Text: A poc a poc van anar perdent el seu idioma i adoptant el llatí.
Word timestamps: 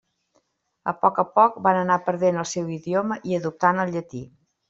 A 0.91 0.93
poc 1.01 1.19
a 1.23 1.25
poc 1.35 1.59
van 1.67 1.79
anar 1.81 1.99
perdent 2.07 2.41
el 2.45 2.49
seu 2.53 2.73
idioma 2.79 3.19
i 3.33 3.39
adoptant 3.41 3.85
el 3.85 3.95
llatí. 3.97 4.23